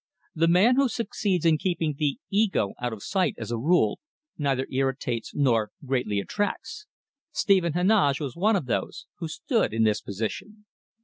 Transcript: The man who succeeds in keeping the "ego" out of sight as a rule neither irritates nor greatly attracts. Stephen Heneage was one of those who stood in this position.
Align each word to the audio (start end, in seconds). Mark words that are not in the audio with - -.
The 0.33 0.47
man 0.47 0.77
who 0.77 0.89
succeeds 0.89 1.45
in 1.45 1.59
keeping 1.59 1.93
the 1.95 2.17
"ego" 2.31 2.73
out 2.81 2.91
of 2.91 3.03
sight 3.03 3.35
as 3.37 3.51
a 3.51 3.57
rule 3.59 3.99
neither 4.35 4.65
irritates 4.71 5.35
nor 5.35 5.69
greatly 5.85 6.19
attracts. 6.19 6.87
Stephen 7.31 7.73
Heneage 7.73 8.19
was 8.19 8.35
one 8.35 8.55
of 8.55 8.65
those 8.65 9.05
who 9.19 9.27
stood 9.27 9.75
in 9.75 9.83
this 9.83 10.01
position. 10.01 10.65